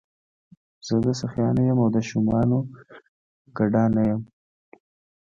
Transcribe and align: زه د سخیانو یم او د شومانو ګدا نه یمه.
زه 0.85 0.95
د 1.05 1.07
سخیانو 1.21 1.61
یم 1.67 1.79
او 1.83 1.89
د 1.95 1.97
شومانو 2.09 2.59
ګدا 3.57 3.83
نه 3.95 4.01
یمه. 4.09 4.27